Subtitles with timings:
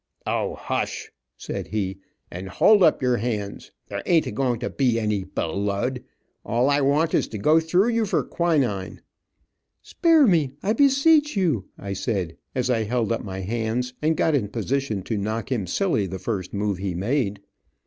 [0.25, 1.99] "O, hush," said he,
[2.31, 3.69] "and hold up your hands.
[3.87, 6.03] There ain't going to be any bel lud.
[6.43, 9.01] All I want is to go through you for quinine."
[9.83, 14.33] "Spare me, I beseech you," I said, as I held up my hands, and got
[14.33, 17.39] in position to knock him silly the first move he made.